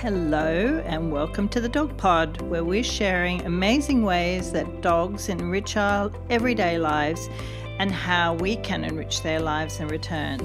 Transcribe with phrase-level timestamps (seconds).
[0.00, 5.76] Hello, and welcome to the Dog Pod, where we're sharing amazing ways that dogs enrich
[5.76, 7.28] our everyday lives
[7.78, 10.40] and how we can enrich their lives in return.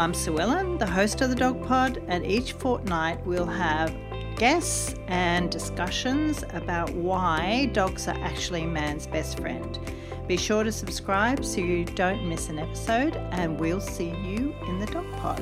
[0.00, 3.94] I'm Sue Ellen, the host of the Dog Pod, and each fortnight we'll have
[4.34, 9.78] guests and discussions about why dogs are actually man's best friend.
[10.26, 14.80] Be sure to subscribe so you don't miss an episode, and we'll see you in
[14.80, 15.40] the Dog Pod.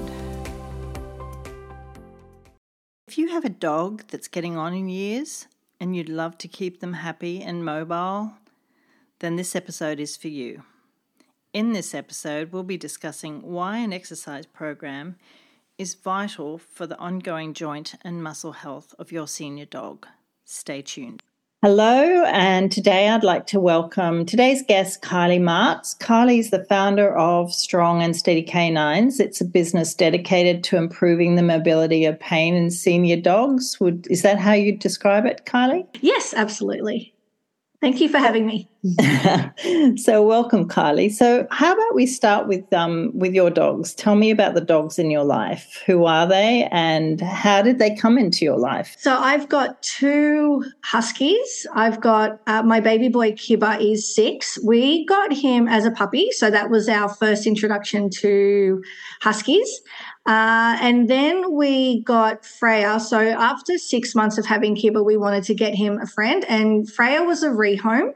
[3.16, 5.46] If you have a dog that's getting on in years
[5.80, 8.32] and you'd love to keep them happy and mobile,
[9.20, 10.64] then this episode is for you.
[11.54, 15.16] In this episode, we'll be discussing why an exercise program
[15.78, 20.06] is vital for the ongoing joint and muscle health of your senior dog.
[20.44, 21.22] Stay tuned.
[21.62, 25.96] Hello, and today I'd like to welcome today's guest, Kylie Marks.
[25.98, 29.18] Kylie is the founder of Strong and Steady Canines.
[29.18, 33.80] It's a business dedicated to improving the mobility of pain in senior dogs.
[33.80, 35.86] Would is that how you describe it, Kylie?
[36.02, 37.14] Yes, absolutely.
[37.80, 38.68] Thank you for having me.
[39.96, 41.10] so welcome, Kylie.
[41.10, 43.94] So how about we start with um, with your dogs?
[43.94, 45.82] Tell me about the dogs in your life.
[45.86, 48.94] Who are they, and how did they come into your life?
[48.98, 51.66] So I've got two huskies.
[51.74, 54.58] I've got uh, my baby boy Kiba is six.
[54.64, 58.82] We got him as a puppy, so that was our first introduction to
[59.20, 59.80] huskies.
[60.26, 62.98] Uh, and then we got Freya.
[62.98, 66.90] So after six months of having Kiba, we wanted to get him a friend, and
[66.90, 68.12] Freya was a rehome.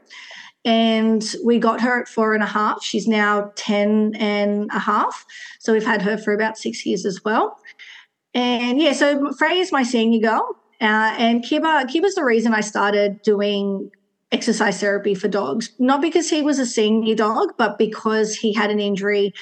[0.63, 2.83] And we got her at four and a half.
[2.83, 5.25] She's now 10 and a half.
[5.59, 7.57] So we've had her for about six years as well.
[8.33, 10.55] And yeah, so Frey is my senior girl.
[10.79, 13.91] Uh, and Kiba, Kiba's the reason I started doing
[14.31, 18.71] exercise therapy for dogs, not because he was a senior dog, but because he had
[18.71, 19.33] an injury.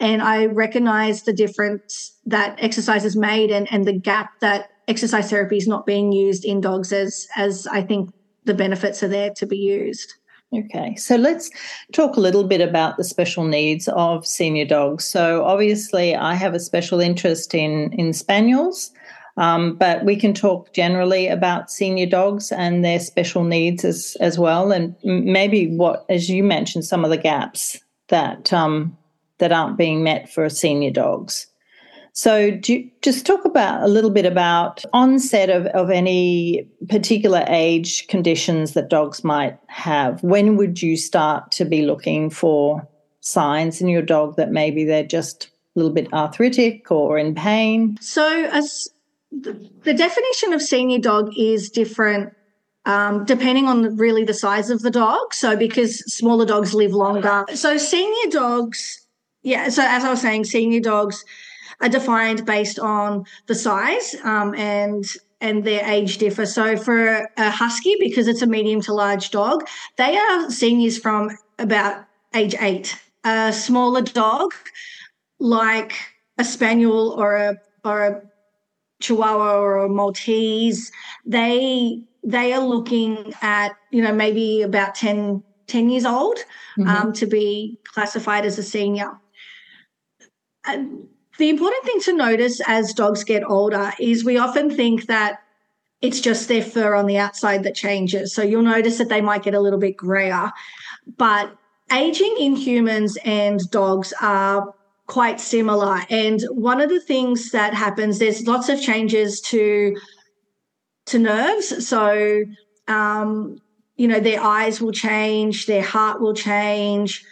[0.00, 5.28] And I recognized the difference that exercise has made and, and the gap that exercise
[5.28, 8.10] therapy is not being used in dogs as, as I think
[8.44, 10.14] the benefits are there to be used.
[10.54, 11.50] Okay, so let's
[11.92, 15.04] talk a little bit about the special needs of senior dogs.
[15.04, 18.90] So, obviously, I have a special interest in, in spaniels.
[19.36, 24.36] Um, but we can talk generally about senior dogs and their special needs as, as
[24.36, 28.98] well, and maybe what, as you mentioned, some of the gaps that um,
[29.38, 31.46] that aren't being met for senior dogs.
[32.18, 38.08] So, do just talk about a little bit about onset of, of any particular age
[38.08, 40.20] conditions that dogs might have.
[40.24, 42.84] When would you start to be looking for
[43.20, 47.96] signs in your dog that maybe they're just a little bit arthritic or in pain?
[48.00, 48.88] So, as
[49.30, 52.34] the, definition of senior dog is different
[52.84, 55.34] um, depending on really the size of the dog.
[55.34, 57.44] So, because smaller dogs live longer.
[57.54, 59.06] So, senior dogs,
[59.44, 59.68] yeah.
[59.68, 61.24] So, as I was saying, senior dogs
[61.80, 65.04] are defined based on the size um, and
[65.40, 66.46] and their age differ.
[66.46, 69.66] So, for a husky, because it's a medium to large dog,
[69.96, 72.98] they are seniors from about age eight.
[73.24, 74.54] A smaller dog,
[75.38, 75.94] like
[76.38, 78.22] a spaniel or a or a
[79.00, 80.90] Chihuahua or a Maltese,
[81.24, 86.38] they they are looking at you know maybe about 10, 10 years old
[86.78, 86.88] mm-hmm.
[86.88, 89.12] um, to be classified as a senior.
[90.64, 91.08] And
[91.38, 95.40] the important thing to notice as dogs get older is we often think that
[96.00, 98.34] it's just their fur on the outside that changes.
[98.34, 100.52] So you'll notice that they might get a little bit grayer,
[101.16, 101.56] but
[101.92, 104.74] aging in humans and dogs are
[105.06, 106.00] quite similar.
[106.10, 109.96] And one of the things that happens, there's lots of changes to
[111.06, 111.88] to nerves.
[111.88, 112.44] So
[112.86, 113.58] um,
[113.96, 117.24] you know, their eyes will change, their heart will change.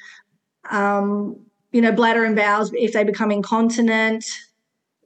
[0.70, 1.45] Um,
[1.76, 4.24] you know, bladder and bowels, if they become incontinent,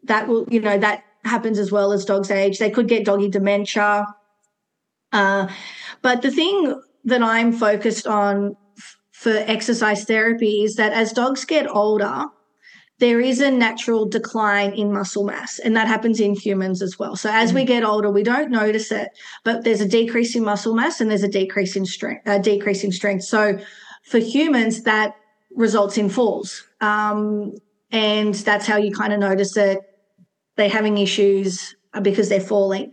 [0.04, 2.58] that will, you know, that happens as well as dogs age.
[2.58, 4.06] They could get doggy dementia.
[5.12, 5.48] Uh,
[6.00, 11.44] but the thing that I'm focused on f- for exercise therapy is that as dogs
[11.44, 12.26] get older,
[13.00, 17.16] there is a natural decline in muscle mass, and that happens in humans as well.
[17.16, 17.66] So as we mm.
[17.66, 19.08] get older, we don't notice it,
[19.42, 22.22] but there's a decrease in muscle mass and there's a decrease in strength.
[22.26, 23.24] A decrease in strength.
[23.24, 23.58] So
[24.04, 25.16] for humans, that
[25.54, 27.54] results in falls, um,
[27.90, 29.80] and that's how you kind of notice that
[30.56, 32.92] they're having issues because they're falling.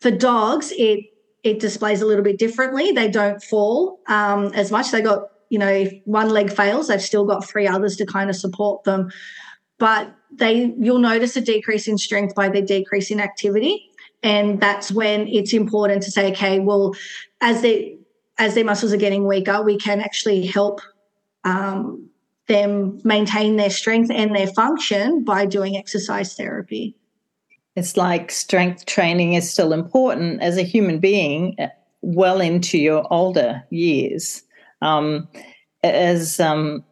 [0.00, 1.00] For dogs, it
[1.42, 2.90] it displays a little bit differently.
[2.90, 4.90] They don't fall um, as much.
[4.90, 8.30] They got you know, if one leg fails, they've still got three others to kind
[8.30, 9.10] of support them.
[9.78, 13.90] But they you'll notice a decrease in strength by their decrease in activity.
[14.22, 16.94] And that's when it's important to say, okay, well,
[17.40, 17.98] as they
[18.38, 20.80] as their muscles are getting weaker, we can actually help
[21.46, 22.08] um,
[22.48, 26.94] them maintain their strength and their function by doing exercise therapy.
[27.76, 31.68] it's like strength training is still important as a human being uh,
[32.02, 34.42] well into your older years.
[34.82, 35.28] Um,
[35.82, 36.84] as um,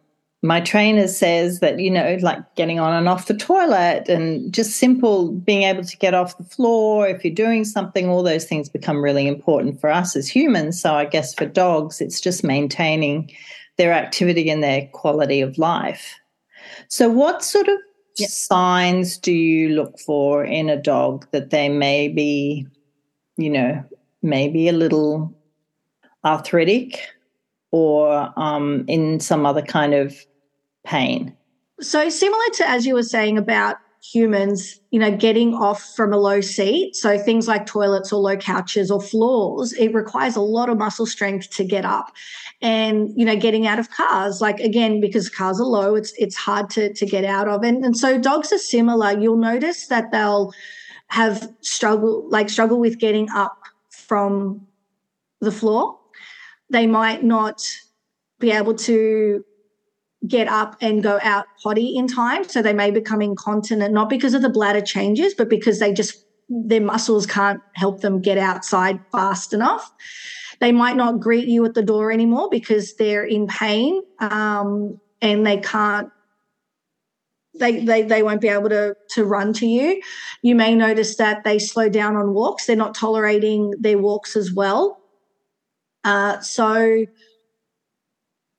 [0.45, 4.77] my trainer says that you know like getting on and off the toilet and just
[4.77, 8.69] simple being able to get off the floor if you're doing something all those things
[8.69, 13.29] become really important for us as humans so i guess for dogs it's just maintaining
[13.77, 16.15] their activity and their quality of life
[16.87, 17.77] so what sort of
[18.17, 18.29] yep.
[18.29, 22.65] signs do you look for in a dog that they may be
[23.37, 23.83] you know
[24.21, 25.33] maybe a little
[26.25, 26.99] arthritic
[27.71, 30.25] or um, in some other kind of
[30.85, 31.35] pain.
[31.81, 33.75] So, similar to as you were saying about
[34.13, 38.37] humans, you know, getting off from a low seat, so things like toilets or low
[38.37, 42.11] couches or floors, it requires a lot of muscle strength to get up.
[42.61, 46.35] And, you know, getting out of cars, like again, because cars are low, it's it's
[46.35, 47.63] hard to to get out of.
[47.63, 49.17] And, and so dogs are similar.
[49.19, 50.53] You'll notice that they'll
[51.07, 53.57] have struggle like struggle with getting up
[53.89, 54.65] from
[55.41, 55.99] the floor.
[56.69, 57.61] They might not
[58.39, 59.43] be able to
[60.27, 62.43] get up and go out potty in time.
[62.43, 66.25] So they may become incontinent, not because of the bladder changes, but because they just,
[66.49, 69.89] their muscles can't help them get outside fast enough.
[70.59, 75.45] They might not greet you at the door anymore because they're in pain um, and
[75.45, 76.09] they can't
[77.59, 80.01] they, they they won't be able to to run to you.
[80.41, 82.65] You may notice that they slow down on walks.
[82.65, 84.99] They're not tolerating their walks as well.
[86.03, 87.05] Uh, so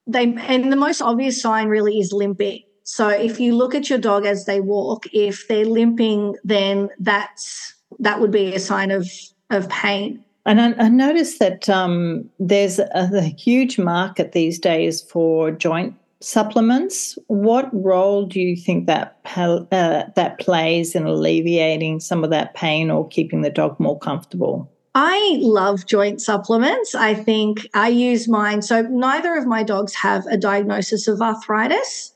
[0.07, 2.63] they and the most obvious sign really is limping.
[2.85, 7.75] So if you look at your dog as they walk, if they're limping, then that's
[7.99, 9.11] that would be a sign of
[9.51, 10.25] of pain.
[10.45, 15.97] And I, I noticed that um, there's a, a, huge market these days for joint
[16.21, 17.19] supplements.
[17.27, 22.93] What role do you think that uh, that plays in alleviating some of that pain
[22.93, 24.71] or keeping the dog more comfortable?
[24.99, 26.95] I love joint supplements.
[26.95, 28.63] I think I use mine.
[28.63, 32.15] So neither of my dogs have a diagnosis of arthritis,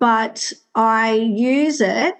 [0.00, 2.14] but I use it.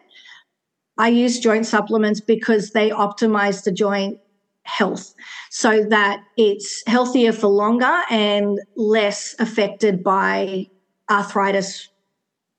[0.98, 4.18] I use joint supplements because they optimize the joint
[4.64, 5.14] health
[5.48, 10.66] so that it's healthier for longer and less affected by
[11.10, 11.88] arthritis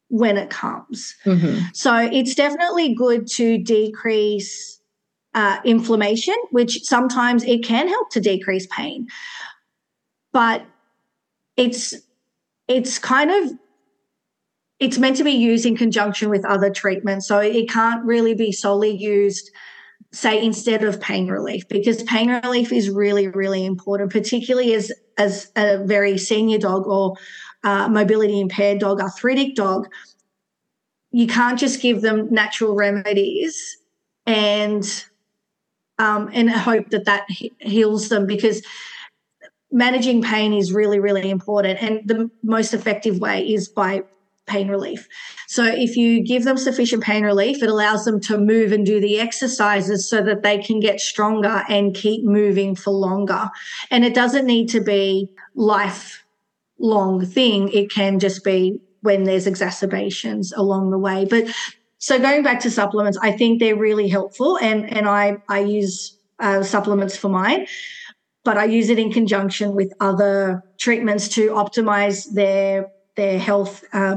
[0.07, 1.15] when it comes.
[1.25, 1.65] Mm-hmm.
[1.75, 4.78] So it's definitely good to decrease
[5.39, 9.07] uh, inflammation, which sometimes it can help to decrease pain.
[10.33, 10.65] But
[11.55, 11.95] it's
[12.67, 13.57] it's kind of
[14.79, 17.25] it's meant to be used in conjunction with other treatments.
[17.25, 19.49] So it can't really be solely used,
[20.11, 25.51] say, instead of pain relief, because pain relief is really, really important, particularly as as
[25.55, 27.15] a very senior dog or
[27.63, 29.87] uh, mobility impaired dog, arthritic dog.
[31.11, 33.77] You can't just give them natural remedies
[34.25, 34.83] and
[35.99, 37.25] um, and hope that that
[37.59, 38.63] heals them because
[39.71, 41.81] managing pain is really, really important.
[41.83, 44.03] And the most effective way is by
[44.47, 45.07] pain relief.
[45.47, 48.99] So if you give them sufficient pain relief, it allows them to move and do
[48.99, 53.49] the exercises so that they can get stronger and keep moving for longer.
[53.91, 57.69] And it doesn't need to be lifelong thing.
[57.69, 61.25] It can just be when there's exacerbations along the way.
[61.25, 61.45] But
[61.99, 66.17] so going back to supplements, I think they're really helpful, and and I I use
[66.39, 67.67] uh, supplements for mine,
[68.45, 74.15] but I use it in conjunction with other treatments to optimize their their health uh,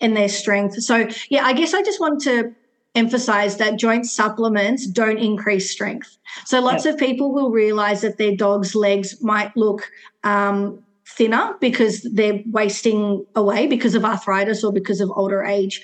[0.00, 0.82] and their strength.
[0.82, 2.54] So yeah, I guess I just want to
[2.94, 6.18] emphasize that joint supplements don't increase strength.
[6.44, 6.94] So lots yep.
[6.94, 9.90] of people will realize that their dog's legs might look
[10.24, 15.80] um, thinner because they're wasting away because of arthritis or because of older age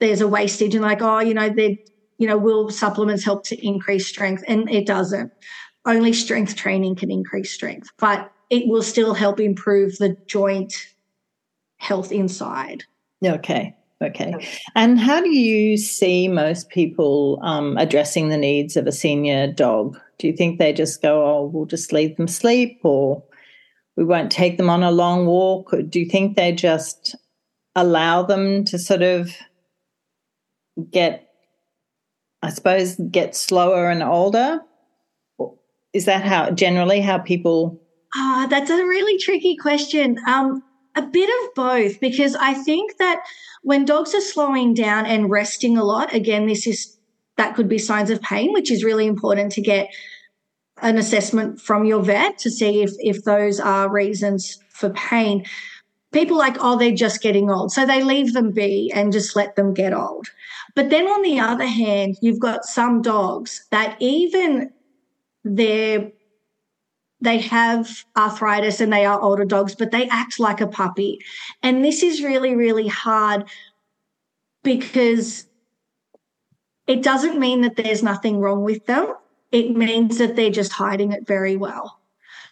[0.00, 1.82] there's a wastage and like, oh, you know, they,
[2.18, 4.44] you know, will supplements help to increase strength?
[4.46, 5.32] And it doesn't.
[5.84, 10.74] Only strength training can increase strength, but it will still help improve the joint
[11.78, 12.84] health inside.
[13.24, 13.74] Okay.
[14.02, 14.34] Okay.
[14.74, 19.98] And how do you see most people um, addressing the needs of a senior dog?
[20.18, 23.22] Do you think they just go, oh, we'll just leave them sleep or
[23.96, 25.72] we won't take them on a long walk?
[25.72, 27.16] Or do you think they just
[27.74, 29.30] allow them to sort of
[30.90, 31.28] get,
[32.42, 34.60] I suppose, get slower and older?
[35.92, 37.80] Is that how generally how people?
[38.14, 40.18] Ah, oh, that's a really tricky question.
[40.26, 40.62] Um,
[40.94, 43.22] a bit of both, because I think that
[43.62, 46.96] when dogs are slowing down and resting a lot, again, this is
[47.36, 49.88] that could be signs of pain, which is really important to get
[50.82, 55.44] an assessment from your vet to see if if those are reasons for pain.
[56.12, 57.72] people like, oh, they're just getting old.
[57.72, 60.28] So they leave them be and just let them get old.
[60.76, 64.70] But then on the other hand, you've got some dogs that even
[65.42, 66.12] they're
[67.22, 71.18] they have arthritis and they are older dogs, but they act like a puppy.
[71.62, 73.48] And this is really, really hard
[74.62, 75.46] because
[76.86, 79.14] it doesn't mean that there's nothing wrong with them.
[79.50, 82.00] It means that they're just hiding it very well.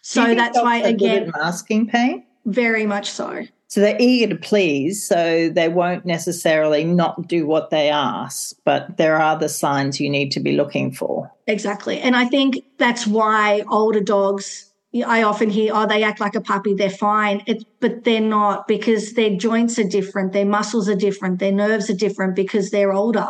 [0.01, 2.25] So that's why, again, masking pain?
[2.45, 3.45] Very much so.
[3.75, 8.95] So they're eager to please, so they won't necessarily not do what they ask, but
[8.95, 11.29] there are the signs you need to be looking for.
[11.47, 11.99] Exactly.
[11.99, 14.71] And I think that's why older dogs,
[15.05, 17.43] I often hear, oh, they act like a puppy, they're fine.
[17.47, 21.89] It, but they're not because their joints are different, their muscles are different, their nerves
[21.89, 23.27] are different because they're older.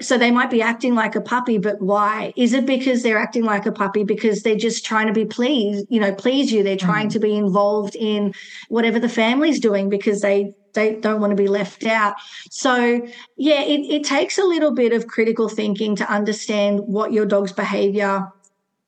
[0.00, 2.32] So they might be acting like a puppy, but why?
[2.36, 5.86] Is it because they're acting like a puppy because they're just trying to be pleased,
[5.90, 6.62] you know, please you?
[6.62, 7.12] They're trying mm.
[7.12, 8.32] to be involved in
[8.68, 12.14] whatever the family's doing because they they don't want to be left out.
[12.50, 13.00] So
[13.36, 17.52] yeah, it, it takes a little bit of critical thinking to understand what your dog's
[17.52, 18.28] behavior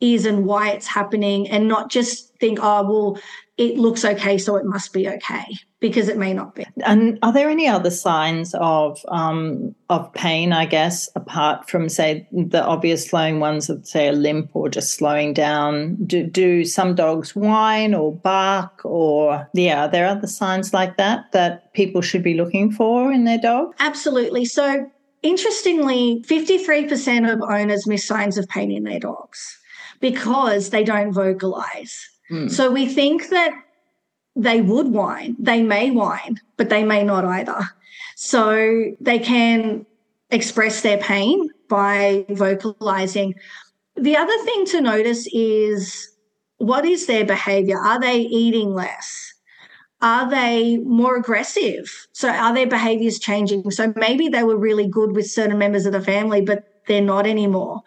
[0.00, 3.22] is and why it's happening and not just think, oh, well,
[3.56, 5.44] it looks okay, so it must be okay
[5.80, 6.66] because it may not be.
[6.84, 10.52] And are there any other signs of um, of pain?
[10.52, 14.94] I guess apart from say the obvious slowing ones of say a limp or just
[14.94, 15.96] slowing down.
[16.04, 19.86] Do do some dogs whine or bark or yeah?
[19.86, 23.74] Are there other signs like that that people should be looking for in their dog?
[23.78, 24.44] Absolutely.
[24.44, 24.90] So
[25.22, 29.58] interestingly, fifty three percent of owners miss signs of pain in their dogs
[30.00, 32.06] because they don't vocalize.
[32.30, 32.50] Mm.
[32.50, 33.52] So we think that
[34.42, 37.68] they would whine, they may whine, but they may not either.
[38.16, 39.86] So they can
[40.30, 43.34] express their pain by vocalizing.
[43.96, 46.08] The other thing to notice is
[46.58, 47.78] what is their behavior?
[47.78, 49.34] Are they eating less?
[50.02, 52.06] Are they more aggressive?
[52.12, 53.70] So are their behaviors changing?
[53.70, 57.26] So maybe they were really good with certain members of the family, but they're not
[57.26, 57.82] anymore.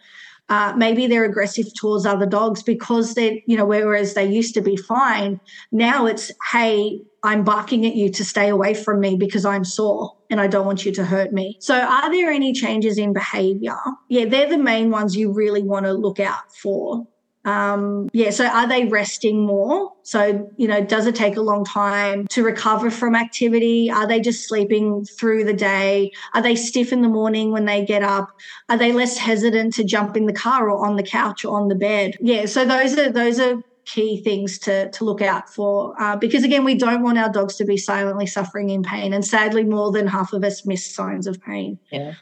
[0.53, 4.61] Uh, maybe they're aggressive towards other dogs because they're, you know, whereas they used to
[4.61, 5.39] be fine.
[5.71, 10.15] Now it's, hey, I'm barking at you to stay away from me because I'm sore
[10.29, 11.57] and I don't want you to hurt me.
[11.59, 13.79] So, are there any changes in behavior?
[14.09, 17.07] Yeah, they're the main ones you really want to look out for.
[17.45, 19.91] Um, yeah, so are they resting more?
[20.03, 23.91] So, you know, does it take a long time to recover from activity?
[23.91, 26.11] Are they just sleeping through the day?
[26.33, 28.29] Are they stiff in the morning when they get up?
[28.69, 31.67] Are they less hesitant to jump in the car or on the couch or on
[31.67, 32.15] the bed?
[32.19, 36.43] Yeah, so those are those are key things to to look out for uh, because
[36.43, 39.91] again we don't want our dogs to be silently suffering in pain and sadly more
[39.91, 42.13] than half of us miss signs of pain yeah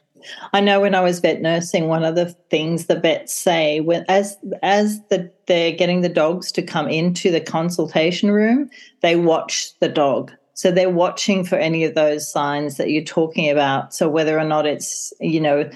[0.53, 4.05] I know when I was vet nursing, one of the things the vets say when
[4.07, 8.69] as as the, they're getting the dogs to come into the consultation room,
[9.01, 10.31] they watch the dog.
[10.53, 13.93] So they're watching for any of those signs that you're talking about.
[13.93, 15.69] So whether or not it's you know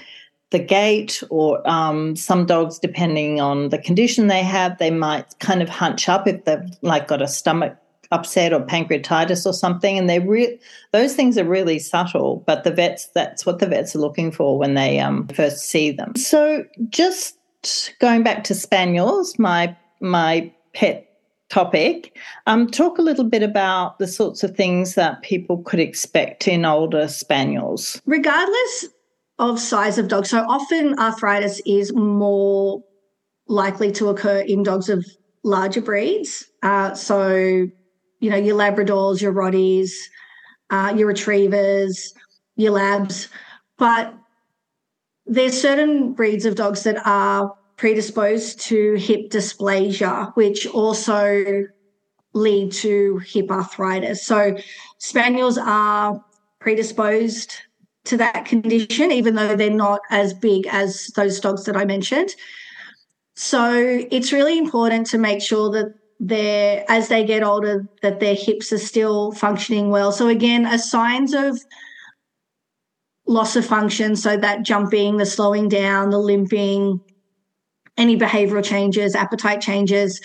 [0.50, 5.60] the gait or um, some dogs, depending on the condition they have, they might kind
[5.60, 7.76] of hunch up if they've like got a stomach
[8.10, 10.58] upset or pancreatitis or something and they re-
[10.92, 14.58] those things are really subtle but the vets that's what the vets are looking for
[14.58, 16.14] when they um, first see them.
[16.16, 17.36] So just
[18.00, 21.08] going back to spaniels my my pet
[21.48, 26.48] topic um, talk a little bit about the sorts of things that people could expect
[26.48, 28.00] in older spaniels.
[28.06, 28.86] Regardless
[29.38, 32.82] of size of dog so often arthritis is more
[33.48, 35.04] likely to occur in dogs of
[35.44, 36.44] larger breeds.
[36.62, 37.68] Uh, so
[38.20, 39.92] you know, your Labradors, your Rotties,
[40.70, 42.14] uh, your Retrievers,
[42.56, 43.28] your Labs.
[43.78, 44.14] But
[45.26, 51.64] there's certain breeds of dogs that are predisposed to hip dysplasia, which also
[52.32, 54.24] lead to hip arthritis.
[54.24, 54.56] So
[54.98, 56.24] spaniels are
[56.58, 57.54] predisposed
[58.04, 62.34] to that condition, even though they're not as big as those dogs that I mentioned.
[63.34, 68.34] So it's really important to make sure that their as they get older that their
[68.34, 70.12] hips are still functioning well.
[70.12, 71.58] So again, a signs of
[73.26, 77.00] loss of function, so that jumping, the slowing down, the limping,
[77.96, 80.20] any behavioral changes, appetite changes,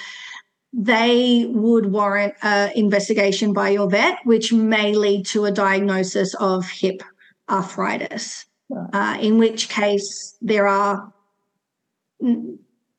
[0.73, 6.69] they would warrant an investigation by your vet, which may lead to a diagnosis of
[6.69, 7.03] hip
[7.49, 8.45] arthritis.
[8.93, 11.11] Uh, in which case, there are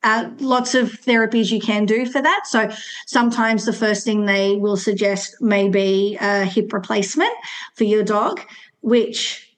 [0.03, 2.41] uh, lots of therapies you can do for that.
[2.45, 2.69] So
[3.07, 7.33] sometimes the first thing they will suggest may be a hip replacement
[7.75, 8.41] for your dog,
[8.81, 9.55] which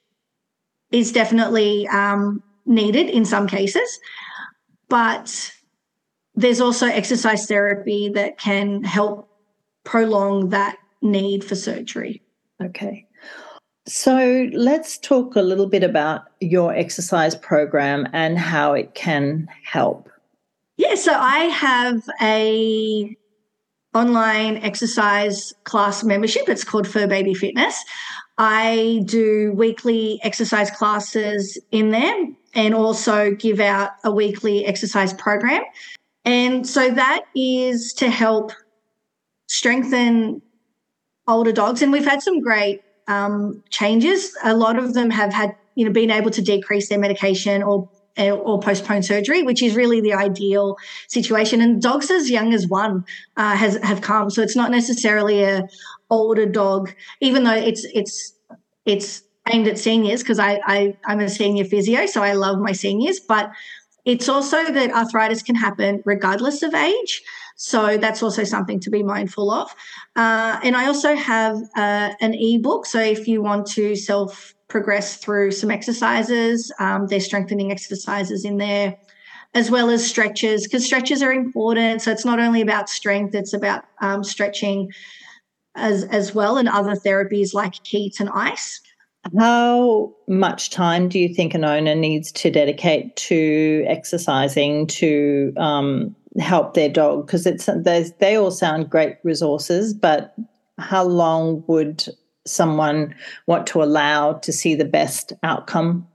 [0.91, 3.99] is definitely um, needed in some cases.
[4.87, 5.51] But
[6.35, 9.29] there's also exercise therapy that can help
[9.83, 12.21] prolong that need for surgery.
[12.61, 13.07] Okay.
[13.87, 20.09] So let's talk a little bit about your exercise program and how it can help.
[20.77, 23.15] Yeah, so I have a
[23.93, 26.49] online exercise class membership.
[26.49, 27.81] It's called Fur Baby Fitness.
[28.37, 35.63] I do weekly exercise classes in there and also give out a weekly exercise program.
[36.25, 38.51] And so that is to help
[39.47, 40.41] strengthen
[41.27, 41.81] older dogs.
[41.81, 44.35] And we've had some great um, changes.
[44.43, 47.89] A lot of them have had, you know, been able to decrease their medication or
[48.17, 51.61] or postpone surgery, which is really the ideal situation.
[51.61, 53.05] And dogs as young as one
[53.37, 55.67] uh, has have come, so it's not necessarily a
[56.09, 58.33] older dog, even though it's it's
[58.85, 62.71] it's aimed at seniors because I, I I'm a senior physio, so I love my
[62.71, 63.51] seniors, but
[64.05, 67.23] it's also that arthritis can happen regardless of age.
[67.57, 69.73] So that's also something to be mindful of.
[70.15, 72.85] Uh, and I also have uh, an ebook.
[72.85, 78.57] So if you want to self progress through some exercises, um, there's strengthening exercises in
[78.57, 78.97] there,
[79.53, 82.01] as well as stretches, because stretches are important.
[82.01, 84.91] So it's not only about strength, it's about um, stretching
[85.75, 88.81] as, as well, and other therapies like heat and ice.
[89.37, 96.15] How much time do you think an owner needs to dedicate to exercising to um,
[96.39, 97.69] help their dog because it's
[98.19, 100.35] they all sound great resources but
[100.77, 102.05] how long would
[102.45, 103.13] someone
[103.47, 106.07] want to allow to see the best outcome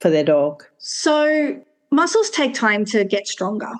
[0.00, 3.72] for their dog so muscles take time to get stronger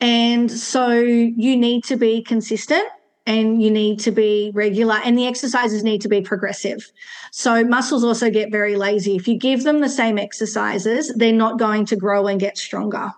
[0.00, 2.88] and so you need to be consistent
[3.26, 6.90] and you need to be regular and the exercises need to be progressive.
[7.30, 9.14] So muscles also get very lazy.
[9.14, 13.12] If you give them the same exercises, they're not going to grow and get stronger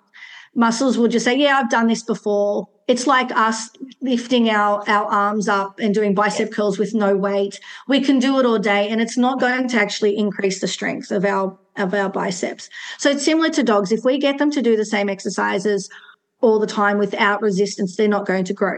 [0.54, 2.68] muscles will just say, Yeah, I've done this before.
[2.86, 3.70] It's like us
[4.02, 7.58] lifting our, our arms up and doing bicep curls with no weight.
[7.88, 11.10] We can do it all day and it's not going to actually increase the strength
[11.10, 12.68] of our of our biceps.
[12.98, 13.90] So it's similar to dogs.
[13.90, 15.90] If we get them to do the same exercises
[16.40, 18.76] all the time without resistance, they're not going to grow.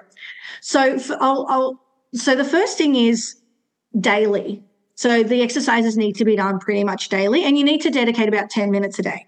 [0.61, 1.81] So I'll, I'll
[2.15, 3.37] so the first thing is
[3.99, 4.62] daily.
[4.95, 8.29] So the exercises need to be done pretty much daily, and you need to dedicate
[8.29, 9.27] about 10 minutes a day.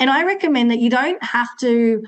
[0.00, 2.02] And I recommend that you don't have to,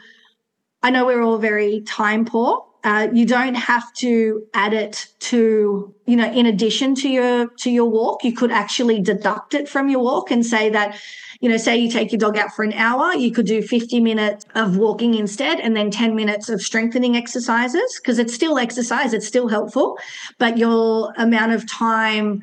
[0.83, 2.65] I know we're all very time poor.
[2.85, 7.71] Uh, you don't have to add it to you know in addition to your to
[7.71, 10.99] your walk you could actually deduct it from your walk and say that
[11.41, 14.01] you know say you take your dog out for an hour you could do 50
[14.01, 19.13] minutes of walking instead and then 10 minutes of strengthening exercises because it's still exercise
[19.13, 19.97] it's still helpful
[20.39, 22.43] but your amount of time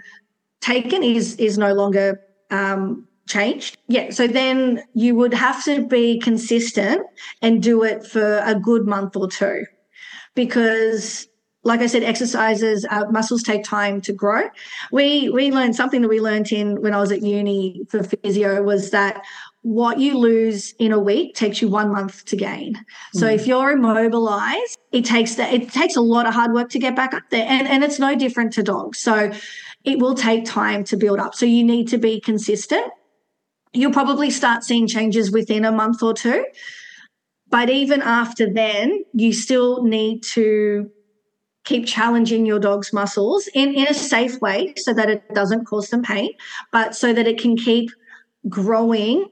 [0.61, 3.77] taken is is no longer um, changed.
[3.87, 4.09] Yeah.
[4.09, 7.01] So then you would have to be consistent
[7.41, 9.65] and do it for a good month or two
[10.35, 11.29] because
[11.63, 14.43] like I said, exercises, uh, muscles take time to grow.
[14.91, 18.63] We we learned something that we learned in when I was at uni for physio
[18.63, 19.23] was that
[19.61, 22.79] what you lose in a week takes you one month to gain.
[23.13, 23.33] So mm.
[23.33, 26.95] if you're immobilized, it takes that it takes a lot of hard work to get
[26.95, 28.97] back up there, and and it's no different to dogs.
[28.97, 29.29] So
[29.83, 31.35] it will take time to build up.
[31.35, 32.91] So you need to be consistent
[33.73, 36.45] you'll probably start seeing changes within a month or two.
[37.49, 40.89] But even after then, you still need to
[41.65, 45.89] keep challenging your dog's muscles in, in a safe way so that it doesn't cause
[45.89, 46.31] them pain,
[46.71, 47.89] but so that it can keep
[48.47, 49.27] growing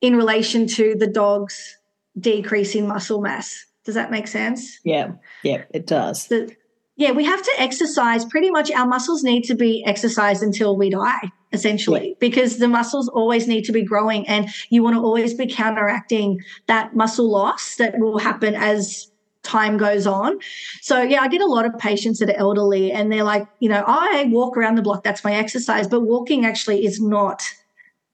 [0.00, 1.76] in relation to the dog's
[2.18, 3.64] decreasing muscle mass.
[3.84, 4.78] Does that make sense?
[4.84, 6.26] Yeah, yeah, it does.
[6.26, 6.54] The,
[6.96, 8.24] yeah, we have to exercise.
[8.24, 12.14] Pretty much our muscles need to be exercised until we die, essentially, yeah.
[12.18, 16.40] because the muscles always need to be growing and you want to always be counteracting
[16.66, 19.10] that muscle loss that will happen as
[19.42, 20.38] time goes on.
[20.80, 23.68] So, yeah, I get a lot of patients that are elderly and they're like, you
[23.68, 25.86] know, I walk around the block, that's my exercise.
[25.86, 27.42] But walking actually is not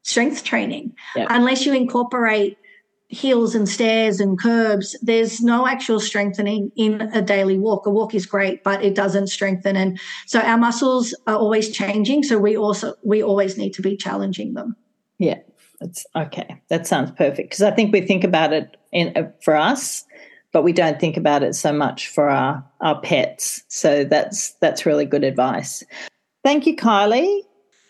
[0.03, 1.27] strength training yeah.
[1.31, 2.59] unless you incorporate
[3.13, 7.87] hills and stairs and curbs, there's no actual strengthening in a daily walk.
[7.87, 9.77] A walk is great, but it doesn't strengthen.
[9.77, 12.23] And so our muscles are always changing.
[12.23, 14.75] So we also we always need to be challenging them.
[15.19, 15.39] Yeah,
[15.79, 16.61] that's okay.
[16.69, 20.05] That sounds perfect because I think we think about it in uh, for us,
[20.53, 23.63] but we don't think about it so much for our our pets.
[23.69, 25.85] So that's that's really good advice.
[26.43, 27.43] Thank you, Kylie.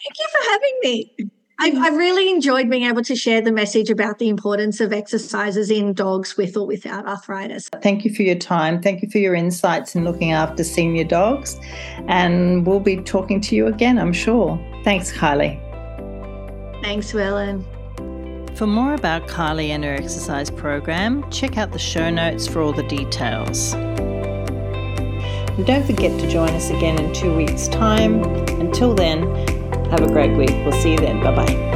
[0.03, 1.31] Thank you for having me.
[1.63, 1.79] I've, mm.
[1.79, 5.93] I've, really enjoyed being able to share the message about the importance of exercises in
[5.93, 7.69] dogs with or without arthritis.
[7.81, 8.83] Thank you for your time.
[8.83, 11.61] Thank you for your insights in looking after senior dogs.
[12.09, 14.59] And we'll be talking to you again, I'm sure.
[14.83, 15.61] Thanks, Kylie.
[16.83, 17.65] Thanks, Ellen.
[18.57, 22.73] For more about Kylie and her exercise program, check out the show notes for all
[22.73, 23.75] the details.
[25.55, 28.25] And don't forget to join us again in two weeks' time.
[28.61, 29.62] Until then,
[29.93, 30.51] have a great week.
[30.65, 31.21] We'll see you then.
[31.21, 31.72] Bye bye.